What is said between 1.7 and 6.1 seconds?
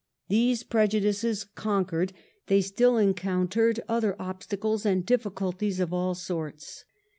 quered, they still encountered other obstacles and difl&culties of